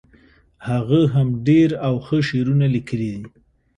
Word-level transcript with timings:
هغه 0.67 1.01
هم 1.13 1.27
ډیر 1.47 1.69
او 1.87 1.93
هم 1.99 2.03
ښه 2.05 2.17
شعرونه 2.29 2.65
لیکلي 2.75 3.09
دي 3.15 3.23